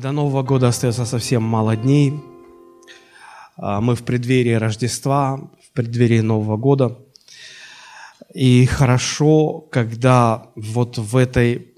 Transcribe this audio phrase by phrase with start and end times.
[0.00, 2.14] До Нового года остается совсем мало дней.
[3.58, 6.96] А, мы в преддверии Рождества, в преддверии Нового года.
[8.32, 11.74] И хорошо, когда вот в этой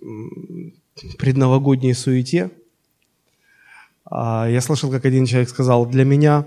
[1.18, 2.50] предновогодней суете,
[4.04, 6.46] а, я слышал, как один человек сказал, для меня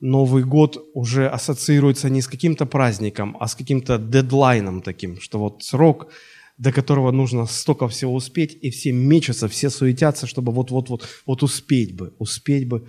[0.00, 5.62] Новый год уже ассоциируется не с каким-то праздником, а с каким-то дедлайном таким, что вот
[5.62, 6.08] срок–
[6.58, 11.94] до которого нужно столько всего успеть, и все мечутся, все суетятся, чтобы вот-вот-вот вот успеть
[11.94, 12.88] бы, успеть бы.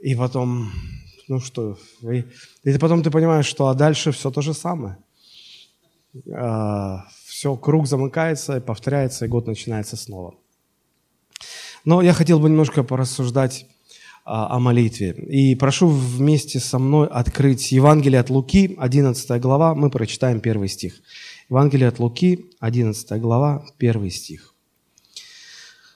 [0.00, 0.70] И потом,
[1.28, 2.24] ну что, и,
[2.62, 4.96] и потом ты понимаешь, что а дальше все то же самое.
[6.32, 10.34] А, все, круг замыкается, и повторяется, и год начинается снова.
[11.84, 13.66] Но я хотел бы немножко порассуждать
[14.24, 15.10] а, о молитве.
[15.10, 20.94] И прошу вместе со мной открыть Евангелие от Луки, 11 глава, мы прочитаем первый стих.
[21.50, 24.54] Евангелие от Луки, 11 глава, 1 стих.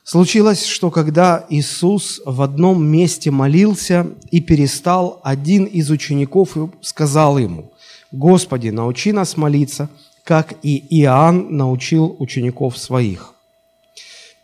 [0.05, 7.73] Случилось, что когда Иисус в одном месте молился и перестал, один из учеников сказал ему,
[8.13, 9.89] «Господи, научи нас молиться,
[10.25, 13.35] как и Иоанн научил учеников своих».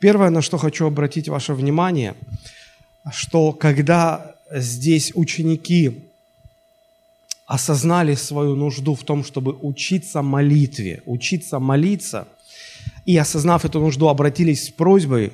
[0.01, 2.15] Первое, на что хочу обратить ваше внимание,
[3.11, 6.05] что когда здесь ученики
[7.47, 12.27] осознали свою нужду в том, чтобы учиться молитве, учиться молиться,
[13.05, 15.33] и осознав эту нужду, обратились с просьбой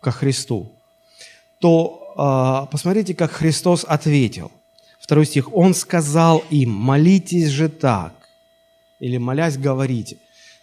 [0.00, 0.72] ко Христу,
[1.58, 4.50] то э, посмотрите, как Христос ответил.
[5.00, 5.54] Второй стих.
[5.54, 8.12] Он сказал им, молитесь же так,
[8.98, 10.16] или молясь, говорите.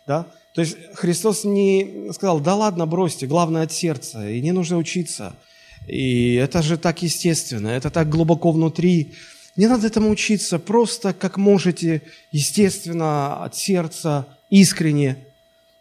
[0.05, 0.27] Да?
[0.53, 5.33] То есть Христос не сказал, да ладно, бросьте, главное от сердца, и не нужно учиться.
[5.87, 9.13] И это же так естественно, это так глубоко внутри,
[9.55, 12.01] не надо этому учиться, просто как можете,
[12.31, 15.17] естественно, от сердца, искренне.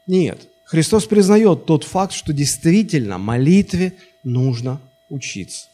[0.07, 0.49] Нет.
[0.65, 5.69] Христос признает тот факт, что действительно молитве нужно учиться.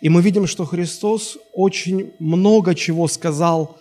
[0.00, 3.78] И мы видим, что Христос очень много чего сказал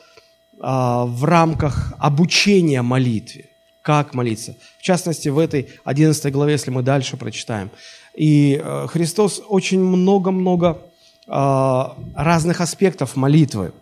[0.59, 3.45] а, в рамках обучения молитве.
[3.81, 4.55] Как молиться.
[4.79, 7.69] В частности, в этой 11 главе, если мы дальше прочитаем.
[8.15, 10.81] И а, Христос очень много-много
[11.27, 13.73] разных аспектов молитвы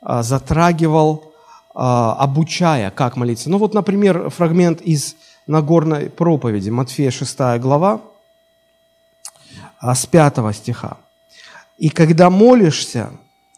[0.00, 1.32] а, затрагивал,
[1.74, 3.50] а, обучая, как молиться.
[3.50, 8.00] Ну вот, например, фрагмент из Нагорной проповеди, Матфея 6 глава,
[9.80, 10.96] с 5 стиха.
[11.78, 13.10] «И когда молишься,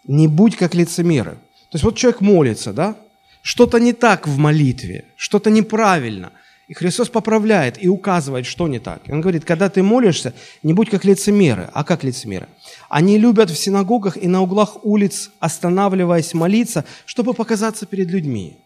[0.04, 1.33] не будь как лицемеры».
[1.71, 2.94] То есть вот человек молится, да?
[3.43, 6.33] Что-то не так в молитве, что-то неправильно–
[6.67, 9.03] и Христос поправляет и указывает, что не так.
[9.09, 10.33] Он говорит, когда ты молишься,
[10.63, 11.69] не будь как лицемеры.
[11.75, 12.49] А как лицемеры?
[12.89, 18.57] Они любят в синагогах и на углах улиц, останавливаясь молиться, чтобы показаться перед людьми.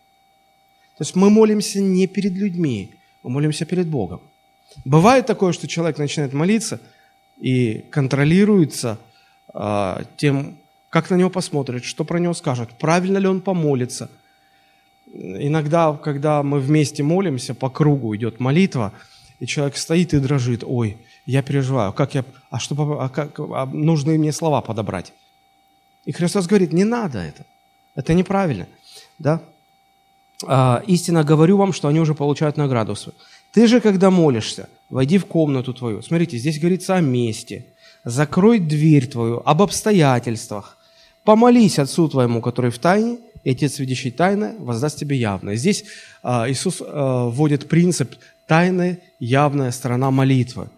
[0.96, 2.90] То есть мы молимся не перед людьми,
[3.22, 4.20] мы молимся перед Богом.
[4.84, 6.80] Бывает такое, что человек начинает молиться
[7.40, 8.98] и контролируется
[9.54, 10.56] э, тем,
[10.90, 14.08] как на него посмотрят, что про него скажут, правильно ли он помолится–
[15.14, 18.92] Иногда, когда мы вместе молимся, по кругу идет молитва,
[19.40, 20.96] и человек стоит и дрожит, ой,
[21.26, 25.12] я переживаю, как я, а что, а как, а нужны мне слова подобрать.
[26.04, 27.44] И Христос говорит, не надо это,
[27.94, 28.66] это неправильно,
[29.18, 29.42] да?
[30.46, 33.16] А, истинно говорю вам, что они уже получают награду свою.
[33.52, 36.02] Ты же, когда молишься, войди в комнату твою.
[36.02, 37.66] Смотрите, здесь говорится о месте.
[38.04, 40.78] Закрой дверь твою, об обстоятельствах.
[41.24, 45.56] Помолись Отцу твоему, который в тайне, и Отец, видящий тайное, воздаст тебе явное.
[45.56, 45.84] Здесь
[46.22, 48.14] а, Иисус а, вводит принцип
[48.46, 50.70] тайная, явная сторона молитвы.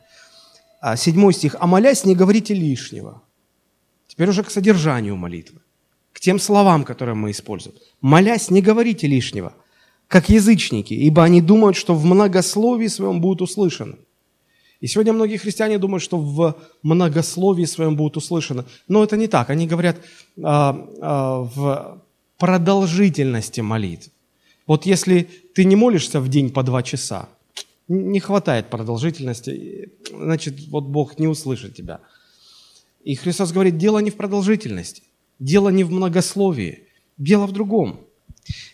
[0.81, 1.57] А, седьмой стих.
[1.61, 3.23] «А молясь, не говорите лишнего».
[4.07, 5.61] Теперь уже к содержанию молитвы,
[6.13, 7.77] к тем словам, которые мы используем.
[8.01, 9.53] «Молясь, не говорите лишнего,
[10.09, 13.97] как язычники, ибо они думают, что в многословии своем будут услышаны».
[14.81, 18.65] И сегодня многие христиане думают, что в многословии своем будут услышаны.
[18.89, 19.51] Но это не так.
[19.51, 19.99] Они говорят
[20.43, 22.03] а, а, в
[22.41, 24.11] продолжительности молитв.
[24.67, 27.29] Вот если ты не молишься в день по два часа,
[27.87, 32.01] не хватает продолжительности, значит, вот Бог не услышит тебя.
[33.05, 35.03] И Христос говорит, дело не в продолжительности,
[35.39, 36.87] дело не в многословии,
[37.19, 38.01] дело в другом.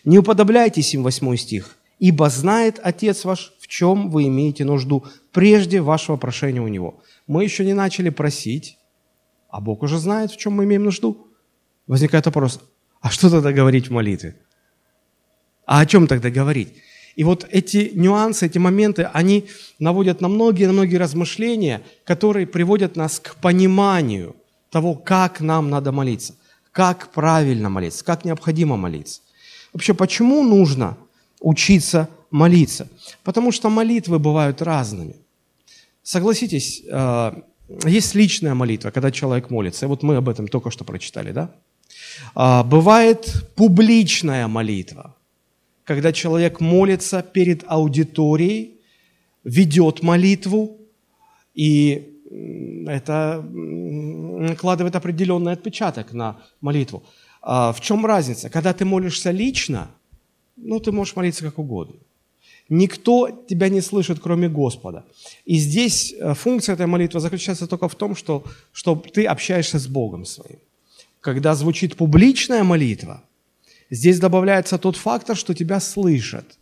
[0.05, 5.81] Не уподобляйтесь им, восьмой стих, ибо знает Отец ваш, в чем вы имеете нужду, прежде
[5.81, 7.01] вашего прошения у Него.
[7.25, 8.77] Мы еще не начали просить,
[9.49, 11.27] а Бог уже знает, в чем мы имеем нужду.
[11.87, 12.61] Возникает вопрос,
[13.07, 14.35] а что тогда говорить в молитве?
[15.65, 16.73] А о чем тогда говорить?
[17.15, 19.45] И вот эти нюансы, эти моменты, они
[19.79, 24.35] наводят на многие-многие размышления, которые приводят нас к пониманию
[24.69, 26.35] того, как нам надо молиться,
[26.73, 29.21] как правильно молиться, как необходимо молиться.
[29.71, 30.97] Вообще, почему нужно
[31.39, 32.89] учиться молиться?
[33.23, 35.15] Потому что молитвы бывают разными.
[36.03, 37.31] Согласитесь, э,
[37.85, 39.85] есть личная молитва, когда человек молится.
[39.85, 41.55] И вот мы об этом только что прочитали, да?
[42.35, 45.15] А, бывает публичная молитва,
[45.83, 48.79] когда человек молится перед аудиторией,
[49.43, 50.77] ведет молитву,
[51.53, 52.13] и
[52.87, 57.03] это накладывает определенный отпечаток на молитву.
[57.41, 58.49] А в чем разница?
[58.49, 59.89] Когда ты молишься лично,
[60.57, 61.95] ну, ты можешь молиться как угодно.
[62.69, 65.05] Никто тебя не слышит, кроме Господа.
[65.45, 68.43] И здесь э, функция этой молитвы заключается только в том, что,
[68.73, 70.59] что ты общаешься с Богом своим.
[71.27, 73.21] Когда звучит публичная молитва,
[73.89, 76.57] здесь добавляется тот фактор, что тебя слышат.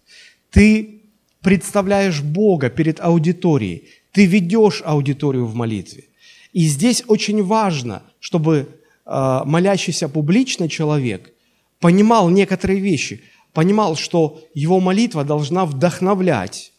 [0.50, 1.04] Ты
[1.42, 3.90] представляешь Бога перед аудиторией.
[4.12, 6.06] Ты ведешь аудиторию в молитве.
[6.52, 8.68] И здесь очень важно, чтобы
[9.06, 11.32] э, молящийся публично человек
[11.80, 13.22] понимал некоторые вещи–
[13.54, 16.74] понимал, что его молитва должна вдохновлять.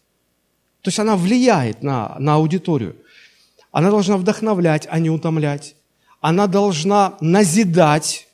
[0.83, 2.97] То есть она влияет на, на аудиторию.
[3.71, 5.77] Она должна вдохновлять, а не утомлять.
[6.21, 8.29] Она должна назидать.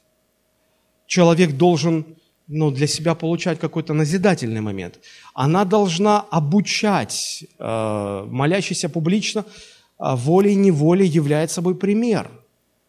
[1.06, 2.04] Человек должен
[2.48, 5.00] ну, для себя получать какой-то назидательный момент.
[5.34, 7.44] Она должна обучать.
[7.58, 12.30] Э, молящийся публично э, волей-неволей является собой пример.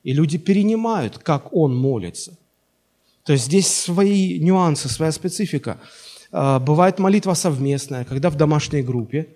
[0.03, 2.37] И люди перенимают, как он молится.
[3.23, 5.79] То есть здесь свои нюансы, своя специфика.
[6.31, 9.27] А, бывает молитва совместная, когда в домашней группе.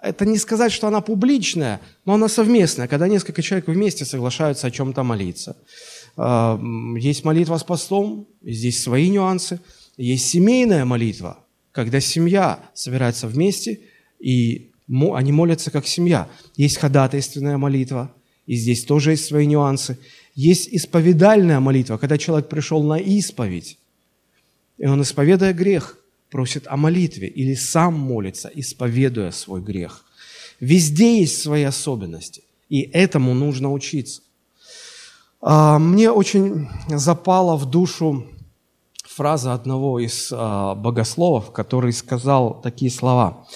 [0.00, 4.70] Это не сказать, что она публичная, но она совместная, когда несколько человек вместе соглашаются о
[4.70, 5.56] чем-то молиться.
[6.16, 6.60] А,
[6.96, 9.60] есть молитва с постом, здесь свои нюансы.
[9.96, 13.80] Есть семейная молитва, когда семья собирается вместе,
[14.20, 16.28] и они молятся как семья.
[16.56, 18.14] Есть ходатайственная молитва,
[18.46, 19.98] и здесь тоже есть свои нюансы.
[20.34, 23.78] Есть исповедальная молитва, когда человек пришел на исповедь,
[24.78, 25.98] и он, исповедуя грех,
[26.30, 30.04] просит о молитве или сам молится, исповедуя свой грех.
[30.60, 34.22] Везде есть свои особенности, и этому нужно учиться.
[35.40, 38.26] А, мне очень запала в душу
[39.04, 43.46] фраза одного из а, богословов, который сказал такие слова.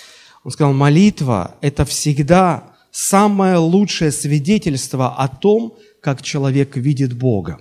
[0.44, 7.60] Он сказал, молитва– это всегда самое лучшее свидетельство о том, как человек видит Бога.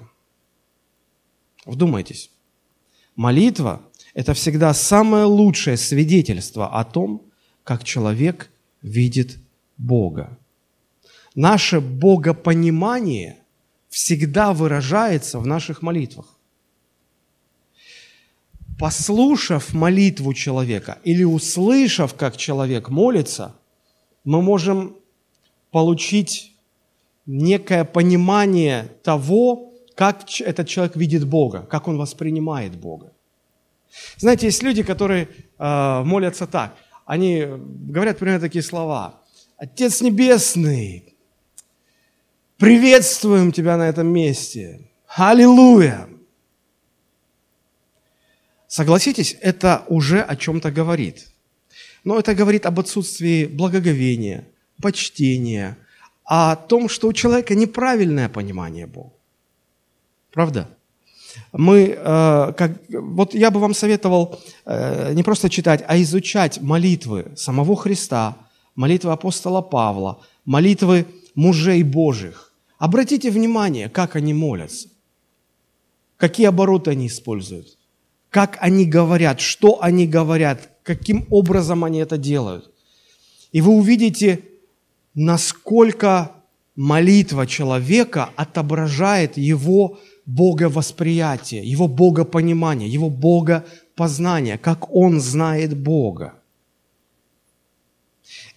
[1.65, 2.31] Вдумайтесь.
[3.15, 3.81] Молитва–
[4.13, 7.23] это всегда самое лучшее свидетельство о том,
[7.63, 8.49] как человек
[8.81, 9.37] видит
[9.77, 10.37] Бога.
[11.35, 13.37] Наше богопонимание
[13.89, 16.37] всегда выражается в наших молитвах.
[18.77, 23.55] Послушав молитву человека или услышав, как человек молится,
[24.23, 24.97] мы можем
[25.69, 26.53] получить
[27.25, 33.13] некое понимание того, как этот человек видит Бога, как он воспринимает Бога.
[34.17, 35.27] Знаете, есть люди, которые
[35.57, 36.75] э, молятся так.
[37.05, 39.21] Они говорят примерно такие слова.
[39.57, 41.15] Отец Небесный,
[42.57, 44.89] приветствуем Тебя на этом месте.
[45.07, 46.07] Аллилуйя!
[48.67, 51.27] Согласитесь, это уже о чем-то говорит.
[52.05, 54.47] Но это говорит об отсутствии благоговения,
[54.81, 55.77] почтения,
[56.23, 59.13] о том, что у человека неправильное понимание Бога.
[60.31, 60.69] Правда?
[61.53, 67.31] Мы, э, как, вот я бы вам советовал э, не просто читать, а изучать молитвы
[67.35, 68.37] самого Христа,
[68.75, 71.05] молитвы апостола Павла, молитвы
[71.35, 72.53] мужей Божьих.
[72.77, 74.89] Обратите внимание, как они молятся,
[76.17, 77.77] какие обороты они используют,
[78.29, 82.71] как они говорят, что они говорят, каким образом они это делают.
[83.51, 84.43] И вы увидите
[85.13, 86.31] насколько
[86.75, 96.33] молитва человека отображает его боговосприятие, его богопонимание, его богопознание, как он знает Бога.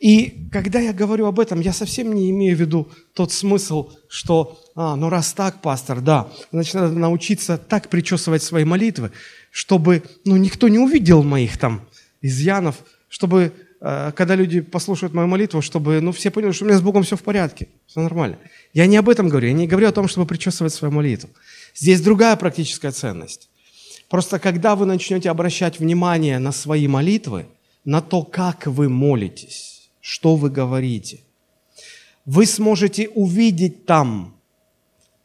[0.00, 4.60] И когда я говорю об этом, я совсем не имею в виду тот смысл, что,
[4.74, 9.12] а, ну раз так, пастор, да, значит, надо научиться так причесывать свои молитвы,
[9.50, 11.88] чтобы, ну, никто не увидел моих там
[12.20, 13.52] изъянов, чтобы
[13.84, 17.16] когда люди послушают мою молитву, чтобы ну, все поняли, что у меня с Богом все
[17.16, 18.38] в порядке, все нормально.
[18.72, 21.28] Я не об этом говорю, я не говорю о том, чтобы причесывать свою молитву.
[21.74, 23.50] Здесь другая практическая ценность.
[24.08, 27.44] Просто когда вы начнете обращать внимание на свои молитвы,
[27.84, 31.20] на то, как вы молитесь, что вы говорите,
[32.24, 34.34] вы сможете увидеть там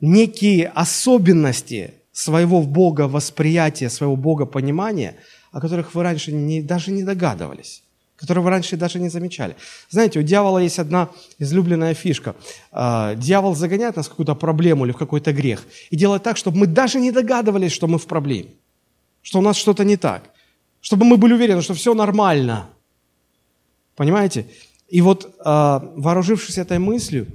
[0.01, 5.15] некие особенности своего Бога восприятия, своего Бога понимания,
[5.53, 7.83] о которых вы раньше не, даже не догадывались
[8.19, 9.55] которые вы раньше даже не замечали.
[9.89, 11.09] Знаете, у дьявола есть одна
[11.39, 12.35] излюбленная фишка.
[12.71, 16.57] А, дьявол загоняет нас в какую-то проблему или в какой-то грех и делает так, чтобы
[16.57, 18.49] мы даже не догадывались, что мы в проблеме,
[19.21, 20.23] что у нас что-то не так,
[20.81, 22.67] чтобы мы были уверены, что все нормально.
[23.95, 24.47] Понимаете?
[24.89, 27.27] И вот а, вооружившись этой мыслью,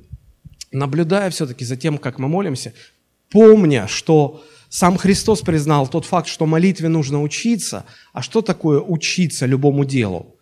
[0.70, 2.74] наблюдая все-таки за тем, как мы молимся,
[3.30, 7.86] помня, что сам Христос признал тот факт, что молитве нужно учиться.
[8.12, 10.33] А что такое учиться любому делу?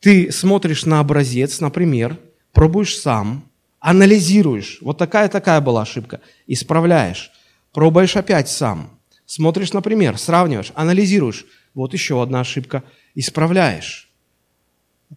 [0.00, 2.18] Ты смотришь на образец, например,
[2.52, 3.48] пробуешь сам,
[3.80, 4.78] анализируешь.
[4.80, 6.20] Вот такая-такая была ошибка.
[6.46, 7.30] Исправляешь.
[7.72, 8.98] Пробуешь опять сам.
[9.26, 11.46] Смотришь, например, сравниваешь, анализируешь.
[11.74, 12.82] Вот еще одна ошибка.
[13.14, 14.10] Исправляешь.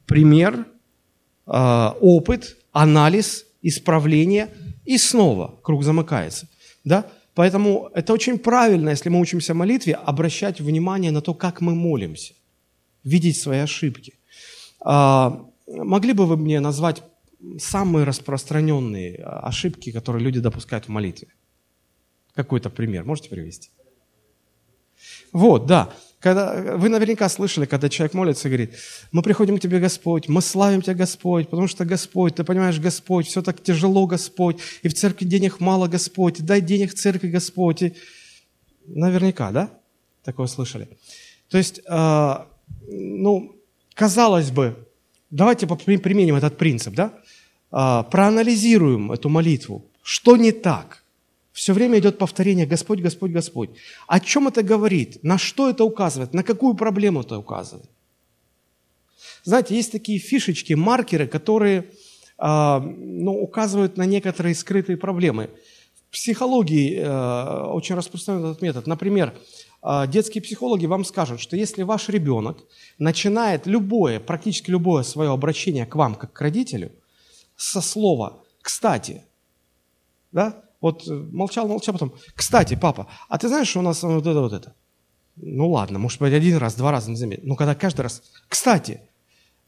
[0.05, 0.65] Пример,
[1.47, 4.49] э, опыт, анализ, исправление
[4.85, 6.47] и снова круг замыкается.
[6.83, 7.05] Да?
[7.35, 12.33] Поэтому это очень правильно, если мы учимся молитве, обращать внимание на то, как мы молимся,
[13.03, 14.13] видеть свои ошибки.
[14.81, 17.03] А, могли бы вы мне назвать
[17.59, 21.27] самые распространенные ошибки, которые люди допускают в молитве?
[22.33, 23.69] Какой-то пример можете привести?
[25.31, 25.93] Вот, да.
[26.19, 28.75] Когда, вы наверняка слышали, когда человек молится и говорит,
[29.11, 33.25] мы приходим к Тебе, Господь, мы славим Тебя, Господь, потому что Господь, Ты понимаешь, Господь,
[33.25, 37.81] все так тяжело, Господь, и в церкви денег мало, Господь, дай денег церкви, Господь.
[37.81, 37.95] И...
[38.85, 39.71] Наверняка, да?
[40.23, 40.89] Такое слышали.
[41.49, 42.35] То есть, э,
[42.87, 43.60] ну,
[44.01, 44.73] казалось бы,
[45.29, 47.11] давайте применим этот принцип, да?
[47.71, 49.83] Э, проанализируем эту молитву.
[50.03, 51.03] Что не так?
[51.53, 53.69] Все время идет повторение «Господь, Господь, Господь».
[54.07, 55.23] О чем это говорит?
[55.23, 56.33] На что это указывает?
[56.33, 57.89] На какую проблему это указывает?
[59.43, 61.77] Знаете, есть такие фишечки, маркеры, которые
[62.39, 65.49] э, ну, указывают на некоторые скрытые проблемы.
[66.09, 68.87] В психологии э, очень распространен этот метод.
[68.87, 69.33] Например,
[69.83, 72.63] детские психологи вам скажут, что если ваш ребенок
[72.99, 76.91] начинает любое, практически любое свое обращение к вам, как к родителю,
[77.55, 79.23] со слова «кстати»,
[80.31, 84.25] да, вот э, молчал, молчал, потом, кстати, папа, а ты знаешь, что у нас вот
[84.25, 84.73] это, вот это?
[85.35, 87.43] Ну ладно, может быть, один раз, два раза не заметил.
[87.45, 89.01] Но когда каждый раз, кстати,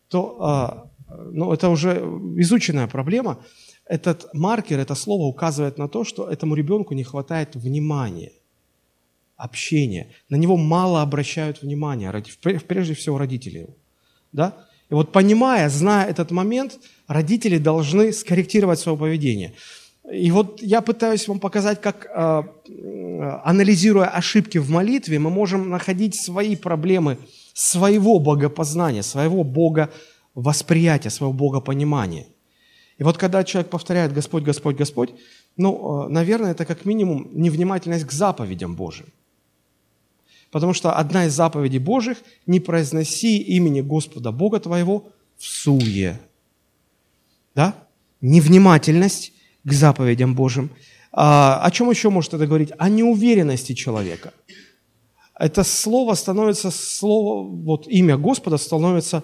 [0.09, 0.89] то а,
[1.31, 1.97] ну, это уже
[2.37, 3.43] изученная проблема.
[3.85, 8.31] Этот маркер, это слово указывает на то, что этому ребенку не хватает внимания,
[9.43, 10.07] общения.
[10.29, 12.11] На него мало обращают внимания,
[12.67, 13.67] прежде всего родители
[14.31, 14.53] Да?
[14.89, 19.53] И вот понимая, зная этот момент, родители должны скорректировать свое поведение.
[20.11, 22.45] И вот я пытаюсь вам показать, как, а,
[23.43, 27.17] анализируя ошибки в молитве, мы можем находить свои проблемы
[27.53, 32.25] своего богопознания, своего боговосприятия, своего богопонимания.
[32.97, 35.09] И вот когда человек повторяет «Господь, Господь, Господь»,
[35.57, 35.69] ну,
[36.03, 39.07] а, наверное, это как минимум невнимательность к заповедям Божьим.
[40.53, 46.19] Потому что одна из заповедей Божьих– не произноси имени Господа Бога твоего в суе.
[47.55, 47.73] Да?
[48.21, 49.33] Невнимательность
[49.63, 50.69] к заповедям Божьим.
[51.11, 52.71] А, о чем еще может это говорить?
[52.77, 54.31] О неуверенности человека.
[55.39, 59.23] Это слово становится, слово, вот имя Господа становится,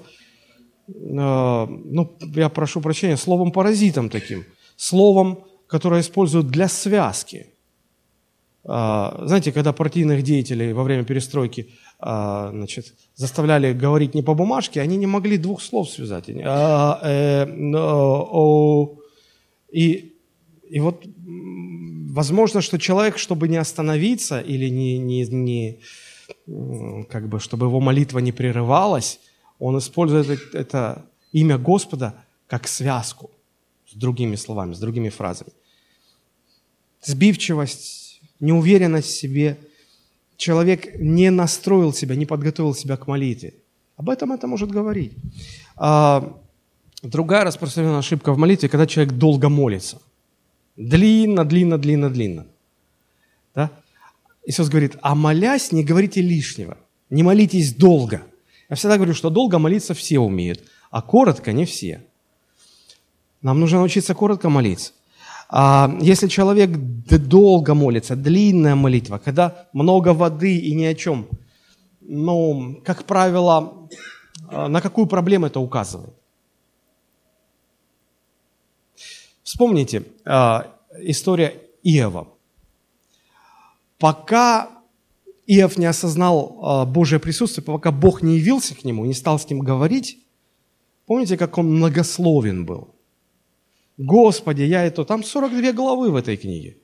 [0.88, 4.46] э, ну, я прошу прощения, словом-паразитом таким,
[4.78, 7.54] словом, которое используют для связки.
[8.72, 14.80] А, знаете, когда партийных деятелей во время перестройки а, значит, заставляли говорить не по бумажке,
[14.80, 16.30] они не могли двух слов связать.
[16.46, 17.48] А, э,
[19.72, 20.14] и
[20.70, 21.04] и вот
[22.14, 25.80] возможно, что человек, чтобы не остановиться или не, не, не
[27.10, 29.20] как бы, чтобы его молитва не прерывалась,
[29.58, 32.14] он использует это имя Господа
[32.48, 33.32] как связку
[33.92, 35.52] с другими словами, с другими фразами.
[37.02, 38.09] Сбивчивость,
[38.40, 39.58] неуверенность в себе.
[40.38, 43.54] Человек не настроил себя, не подготовил себя к молитве.
[43.98, 45.14] Об этом это может говорить.
[45.76, 46.38] А,
[47.04, 50.02] другая распространенная ошибка в молитве, когда человек долго молится.
[50.78, 52.48] Длинно, длинно, длинно, длинно.
[53.54, 53.72] Да?
[54.46, 56.78] Иисус говорит, а молясь, не говорите лишнего,
[57.10, 58.24] не молитесь долго.
[58.70, 62.02] Я всегда говорю, что долго молиться все умеют, а коротко не все.
[63.42, 64.94] Нам нужно научиться коротко молиться.
[65.50, 71.28] А если человек долго молится, длинная молитва, когда много воды и ни о чем,
[72.02, 73.90] ну, как правило,
[74.48, 76.14] а, на какую проблему это указывает?
[79.42, 80.60] Вспомните э,
[81.00, 82.28] история Иова.
[83.98, 84.70] Пока
[85.48, 89.60] Иов не осознал Божье присутствие, пока Бог не явился к нему, не стал с ним
[89.60, 90.20] говорить,
[91.08, 92.94] помните, как он многословен был?
[94.00, 95.06] Господи, я это...
[95.06, 96.78] Там 42 главы в этой книге.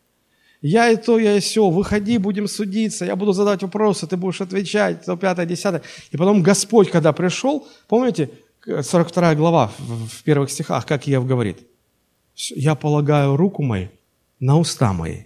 [0.62, 4.42] Я и то, я и все, выходи, будем судиться, я буду задать вопросы, ты будешь
[4.42, 5.82] отвечать, то пятое, десятое.
[6.12, 8.30] И потом Господь, когда пришел, помните,
[8.66, 11.58] 42 глава в первых стихах, как Иов говорит–
[12.36, 13.90] я полагаю руку мою
[14.40, 15.24] на уста мои.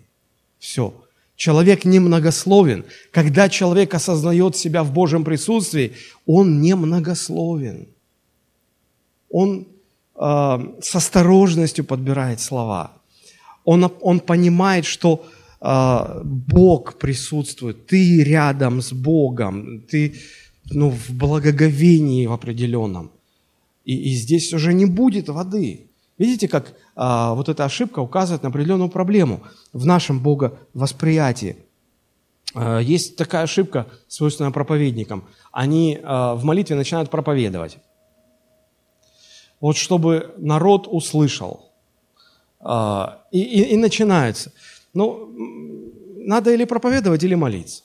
[0.60, 0.94] Все.
[1.36, 2.86] Человек немногословен.
[3.12, 5.94] Когда человек осознает себя в Божьем присутствии,
[6.26, 7.88] он немногословен.
[9.30, 9.68] Он
[10.20, 12.92] э, с осторожностью подбирает слова.
[13.66, 15.26] Он, он понимает, что
[15.62, 20.16] э, Бог присутствует, ты рядом с Богом, ты
[20.72, 23.12] ну, в благоговении в определенном.
[23.86, 25.88] И, и здесь уже не будет воды.
[26.18, 31.56] Видите, как а, вот эта ошибка указывает на определенную проблему в нашем боговосприятии.
[32.54, 35.24] А, есть такая ошибка, свойственная проповедникам.
[35.52, 37.78] Они а, в молитве начинают проповедовать.
[39.62, 41.72] Вот чтобы народ услышал.
[42.60, 44.52] А, и, и, и начинается.
[44.94, 45.30] Ну,
[46.18, 47.84] надо или проповедовать, или молиться.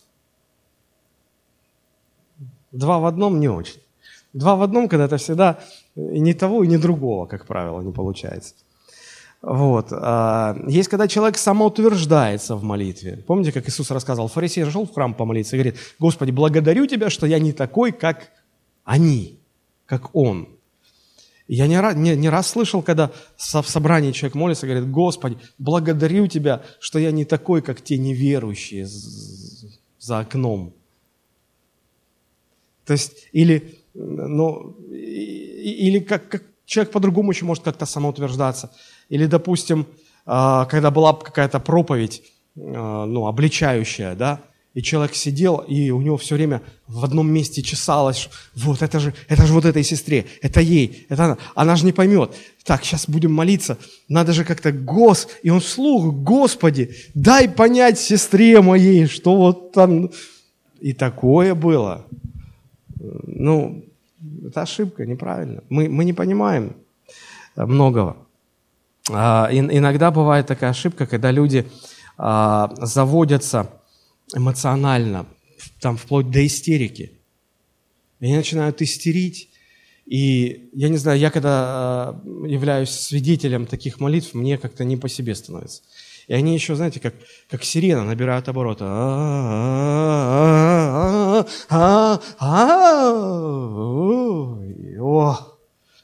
[2.73, 3.81] Два в одном не очень.
[4.33, 5.61] Два в одном, когда это всегда
[5.95, 8.55] ни того, и ни другого, как правило, не получается.
[9.43, 9.89] Вот.
[9.93, 13.23] А, есть, когда человек самоутверждается в молитве.
[13.27, 17.27] Помните, как Иисус рассказывал, фарисей шел в храм помолиться и говорит, «Господи, благодарю Тебя, что
[17.27, 18.31] я не такой, как
[18.85, 19.39] они,
[19.87, 20.49] как Он».
[21.47, 26.27] Я не раз, не, не раз слышал, когда в собрании человек молится, говорит, «Господи, благодарю
[26.27, 28.87] Тебя, что я не такой, как те неверующие
[29.99, 30.73] за окном».
[32.87, 38.73] То есть, или, ну, или как, как человек по-другому еще может как-то самоутверждаться.
[39.09, 39.87] Или, допустим,
[40.27, 42.23] а, когда была какая-то проповедь,
[42.57, 44.41] а, ну, обличающая, да,
[44.75, 49.15] и человек сидел, и у него все время в одном месте чесалось, вот это же,
[49.29, 52.33] это же вот этой сестре, это ей, это она, она же не поймет.
[52.65, 53.79] Так, сейчас будем молиться,
[54.09, 60.11] надо же как-то Гос, и он вслух, Господи, дай понять сестре моей, что вот там...
[60.81, 62.05] И такое было
[63.27, 63.85] ну,
[64.47, 65.63] это ошибка, неправильно.
[65.69, 66.77] Мы, мы не понимаем
[67.57, 68.17] многого.
[69.11, 71.67] А, иногда бывает такая ошибка, когда люди
[72.17, 73.71] а, заводятся
[74.33, 75.27] эмоционально,
[75.81, 77.13] там вплоть до истерики.
[78.21, 79.51] И они начинают истерить.
[80.07, 85.09] И я не знаю, я когда а, являюсь свидетелем таких молитв, мне как-то не по
[85.09, 85.83] себе становится.
[86.27, 87.15] И они еще, знаете, как,
[87.51, 88.85] как сирена набирают обороты.
[95.01, 95.39] О,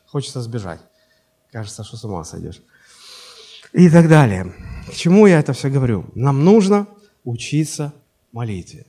[0.07, 0.81] хочется сбежать.
[1.53, 2.61] Кажется, что с ума сойдешь.
[3.73, 4.53] И так далее.
[4.89, 6.11] К чему я это все говорю?
[6.15, 6.87] Нам нужно
[7.25, 7.95] учиться
[8.33, 8.87] молитве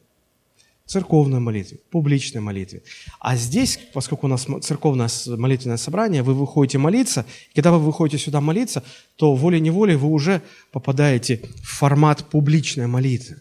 [0.92, 2.84] церковной молитве, публичной молитве.
[3.20, 8.22] А здесь, поскольку у нас церковное молитвенное собрание, вы выходите молиться, и когда вы выходите
[8.22, 8.84] сюда молиться,
[9.16, 13.38] то волей-неволей вы уже попадаете в формат публичной молитвы.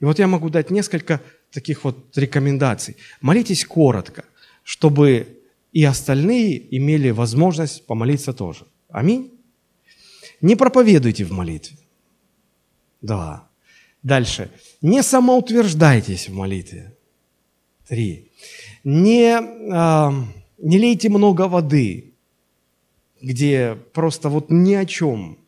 [0.00, 2.96] И вот я могу дать несколько таких вот рекомендаций.
[3.22, 4.26] Молитесь коротко,
[4.62, 5.40] чтобы
[5.72, 8.66] и остальные имели возможность помолиться тоже.
[8.90, 9.32] Аминь.
[10.42, 11.78] Не проповедуйте в молитве.
[13.00, 13.48] Да.
[14.06, 14.50] Дальше.
[14.82, 16.94] Не самоутверждайтесь в молитве.
[17.88, 18.30] Три.
[18.84, 20.10] Не, э,
[20.58, 22.12] не лейте много воды,
[23.20, 25.38] где просто вот ни о чем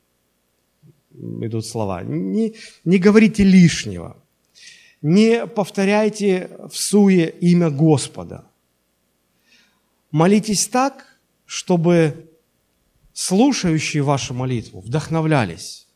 [1.41, 2.03] идут слова.
[2.03, 4.17] Не, не говорите лишнего.
[5.03, 8.45] Не повторяйте в суе имя Господа.
[10.11, 12.29] Молитесь так, чтобы
[13.13, 15.87] слушающие вашу молитву вдохновлялись,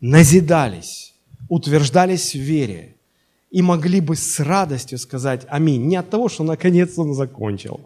[0.00, 1.11] назидались,
[1.48, 2.96] утверждались в вере
[3.50, 5.86] и могли бы с радостью сказать «Аминь».
[5.86, 7.80] Не от того, что наконец он закончил,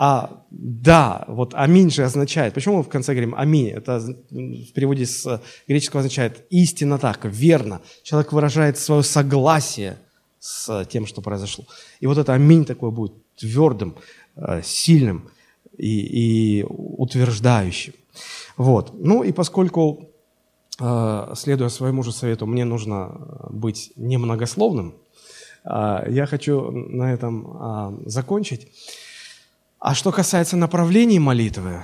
[0.00, 3.70] а да, вот «Аминь» же означает, почему мы в конце говорим «Аминь»?
[3.70, 7.80] Это в переводе с греческого означает «истинно так», «верно».
[8.04, 9.98] Человек выражает свое согласие
[10.38, 11.64] с тем, что произошло.
[11.98, 13.96] И вот это «Аминь» такое будет твердым,
[14.36, 15.30] э, сильным
[15.76, 17.94] и, и утверждающим.
[18.56, 18.92] Вот.
[18.94, 20.10] Ну и поскольку
[20.78, 23.10] следуя своему же совету, мне нужно
[23.50, 24.94] быть немногословным.
[25.64, 28.68] Э, я хочу на этом э, закончить.
[29.80, 31.82] А что касается направлений молитвы,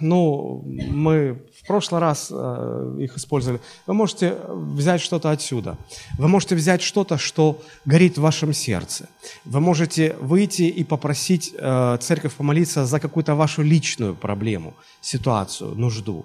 [0.00, 3.60] ну, мы в прошлый раз их использовали.
[3.86, 5.76] Вы можете взять что-то отсюда.
[6.18, 9.08] Вы можете взять что-то, что горит в вашем сердце.
[9.44, 11.54] Вы можете выйти и попросить
[12.00, 16.24] церковь помолиться за какую-то вашу личную проблему, ситуацию, нужду.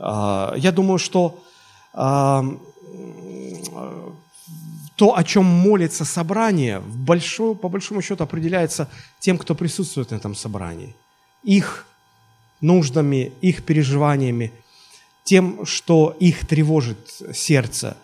[0.00, 1.42] А, я думаю, что
[1.92, 2.44] а,
[4.96, 10.94] то, о чем молится собрание, по большому счету определяется тем, кто присутствует на этом собрании.
[11.42, 11.86] Их
[12.60, 14.52] нуждами, их переживаниями,
[15.24, 16.98] тем, что их тревожит
[17.32, 17.96] сердце.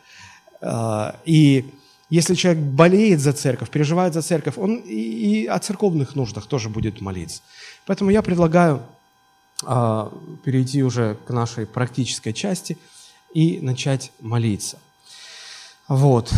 [0.61, 1.65] А, и
[2.09, 7.01] если человек болеет за церковь, переживает за церковь, он и о церковных нуждах тоже будет
[7.01, 7.43] молиться.
[7.85, 8.83] Поэтому я предлагаю
[9.61, 12.77] перейти уже к нашей практической части
[13.33, 14.79] и начать молиться.
[15.89, 16.33] Вот.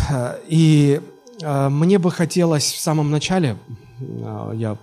[0.47, 1.01] И
[1.41, 3.57] а, мне бы хотелось в самом начале,
[4.01, 4.77] а, я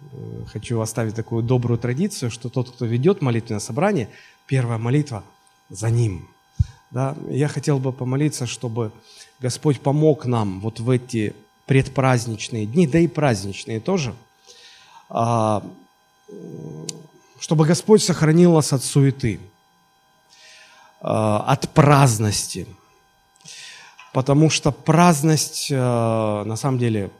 [0.00, 4.08] э, хочу оставить такую добрую традицию, что тот, кто ведет молитвенное собрание,
[4.46, 5.22] первая молитва
[5.68, 6.28] за Ним.
[6.90, 7.16] Да?
[7.28, 8.92] Я хотел бы помолиться, чтобы
[9.40, 11.34] Господь помог нам вот в эти
[11.66, 14.14] предпраздничные дни, да и праздничные тоже,
[15.08, 15.64] а,
[17.40, 19.40] чтобы Господь сохранил нас от суеты,
[21.00, 22.66] а, от праздности.
[24.12, 27.10] Потому что праздность, а, на самом деле,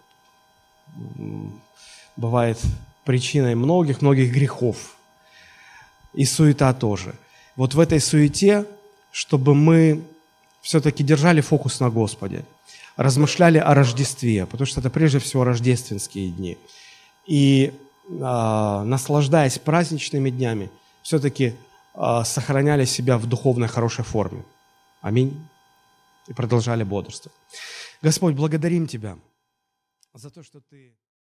[2.16, 2.58] бывает
[3.04, 4.96] причиной многих-многих грехов.
[6.14, 7.14] И суета тоже.
[7.56, 8.64] Вот в этой суете,
[9.10, 10.02] чтобы мы
[10.62, 12.44] все-таки держали фокус на Господе,
[12.96, 16.56] размышляли о Рождестве, потому что это прежде всего рождественские дни.
[17.26, 20.70] И э, наслаждаясь праздничными днями,
[21.02, 21.54] все-таки
[21.94, 24.44] э, сохраняли себя в духовной хорошей форме.
[25.00, 25.46] Аминь.
[26.28, 27.36] И продолжали бодрствовать.
[28.02, 29.18] Господь, благодарим Тебя
[30.14, 30.96] за то, что Ты...